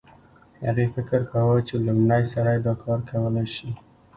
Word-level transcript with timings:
هغې 0.65 0.85
فکر 0.93 1.21
کاوه 1.31 1.57
چې 1.67 1.75
لوی 1.85 2.23
سړی 2.33 2.57
دا 2.65 2.73
کار 2.83 2.99
کولی 3.09 3.45
شي 3.55 3.69